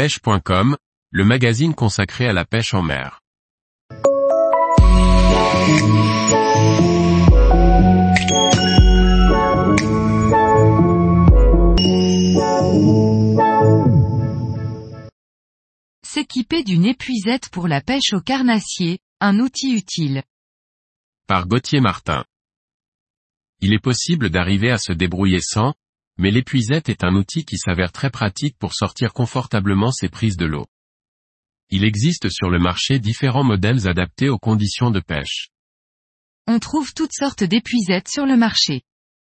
[0.00, 0.78] pêche.com,
[1.10, 3.20] le magazine consacré à la pêche en mer.
[16.02, 20.22] S'équiper d'une épuisette pour la pêche au carnassier, un outil utile.
[21.26, 22.24] Par Gauthier Martin.
[23.60, 25.74] Il est possible d'arriver à se débrouiller sans,
[26.20, 30.44] mais l'épuisette est un outil qui s'avère très pratique pour sortir confortablement ses prises de
[30.44, 30.66] l'eau.
[31.70, 35.48] Il existe sur le marché différents modèles adaptés aux conditions de pêche.
[36.46, 38.82] On trouve toutes sortes d'épuisettes sur le marché.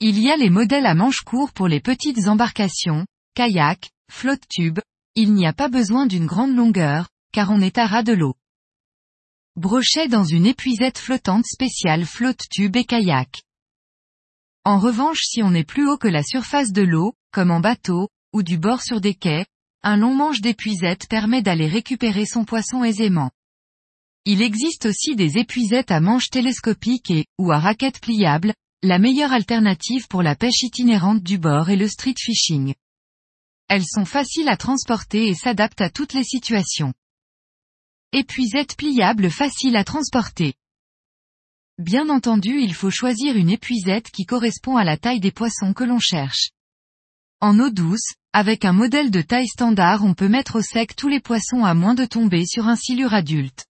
[0.00, 4.80] Il y a les modèles à manches courts pour les petites embarcations, kayak, flotte tube,
[5.14, 8.34] il n'y a pas besoin d'une grande longueur, car on est à ras de l'eau.
[9.56, 13.42] Brochet dans une épuisette flottante spéciale flotte tube et kayak.
[14.64, 18.08] En revanche si on est plus haut que la surface de l'eau, comme en bateau,
[18.32, 19.46] ou du bord sur des quais,
[19.82, 23.30] un long manche d'épuisette permet d'aller récupérer son poisson aisément.
[24.24, 29.34] Il existe aussi des épuisettes à manches télescopiques et, ou à raquettes pliables, la meilleure
[29.34, 32.74] alternative pour la pêche itinérante du bord et le street fishing.
[33.68, 36.94] Elles sont faciles à transporter et s'adaptent à toutes les situations.
[38.12, 40.54] Épuisette pliable facile à transporter.
[41.78, 45.82] Bien entendu il faut choisir une épuisette qui correspond à la taille des poissons que
[45.82, 46.50] l'on cherche.
[47.40, 51.08] En eau douce, avec un modèle de taille standard on peut mettre au sec tous
[51.08, 53.66] les poissons à moins de tomber sur un silure adulte.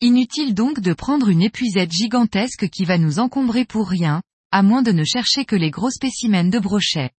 [0.00, 4.82] Inutile donc de prendre une épuisette gigantesque qui va nous encombrer pour rien, à moins
[4.82, 7.10] de ne chercher que les gros spécimens de brochet.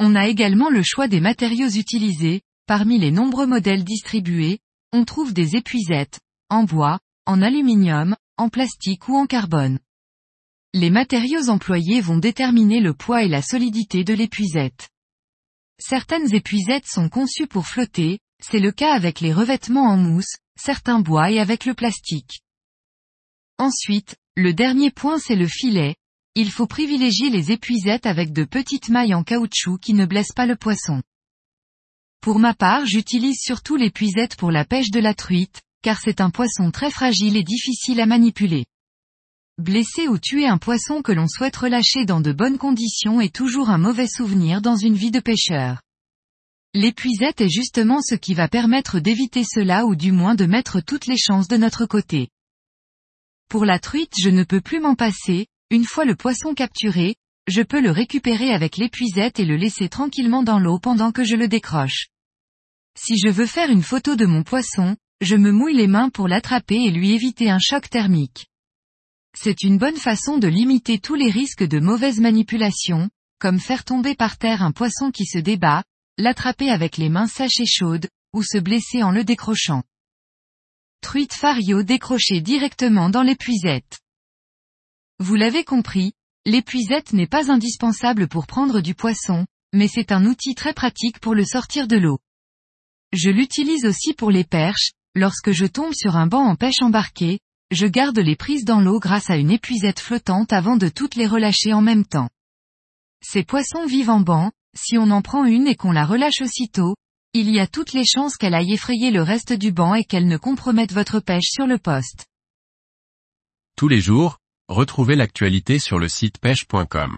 [0.00, 4.58] On a également le choix des matériaux utilisés, parmi les nombreux modèles distribués,
[4.92, 6.18] on trouve des épuisettes,
[6.50, 9.78] en bois, en aluminium, en plastique ou en carbone.
[10.74, 14.88] Les matériaux employés vont déterminer le poids et la solidité de l'épuisette.
[15.78, 21.00] Certaines épuisettes sont conçues pour flotter, c'est le cas avec les revêtements en mousse, certains
[21.00, 22.40] bois et avec le plastique.
[23.58, 25.96] Ensuite, le dernier point c'est le filet,
[26.34, 30.46] il faut privilégier les épuisettes avec de petites mailles en caoutchouc qui ne blessent pas
[30.46, 31.02] le poisson.
[32.22, 36.30] Pour ma part j'utilise surtout l'épuisette pour la pêche de la truite, car c'est un
[36.30, 38.64] poisson très fragile et difficile à manipuler.
[39.58, 43.68] Blesser ou tuer un poisson que l'on souhaite relâcher dans de bonnes conditions est toujours
[43.68, 45.82] un mauvais souvenir dans une vie de pêcheur.
[46.74, 51.06] L'épuisette est justement ce qui va permettre d'éviter cela ou du moins de mettre toutes
[51.06, 52.28] les chances de notre côté.
[53.48, 57.16] Pour la truite je ne peux plus m'en passer, une fois le poisson capturé,
[57.46, 61.36] je peux le récupérer avec l'épuisette et le laisser tranquillement dans l'eau pendant que je
[61.36, 62.06] le décroche.
[62.98, 66.26] Si je veux faire une photo de mon poisson, je me mouille les mains pour
[66.26, 68.46] l'attraper et lui éviter un choc thermique.
[69.38, 74.16] C'est une bonne façon de limiter tous les risques de mauvaise manipulation, comme faire tomber
[74.16, 75.84] par terre un poisson qui se débat,
[76.18, 79.84] l'attraper avec les mains sèches et chaudes, ou se blesser en le décrochant.
[81.02, 84.00] Truite fario décrochée directement dans l'épuisette.
[85.20, 86.14] Vous l'avez compris,
[86.46, 91.36] l'épuisette n'est pas indispensable pour prendre du poisson, mais c'est un outil très pratique pour
[91.36, 92.18] le sortir de l'eau.
[93.12, 97.38] Je l'utilise aussi pour les perches, Lorsque je tombe sur un banc en pêche embarquée,
[97.70, 101.26] je garde les prises dans l'eau grâce à une épuisette flottante avant de toutes les
[101.26, 102.30] relâcher en même temps.
[103.22, 106.96] Ces poissons vivent en banc, si on en prend une et qu'on la relâche aussitôt,
[107.34, 110.28] il y a toutes les chances qu'elle aille effrayer le reste du banc et qu'elle
[110.28, 112.26] ne compromette votre pêche sur le poste.
[113.76, 117.16] Tous les jours, retrouvez l'actualité sur le site pêche.com.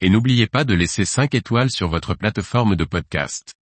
[0.00, 3.52] Et n'oubliez pas de laisser 5 étoiles sur votre plateforme de podcast.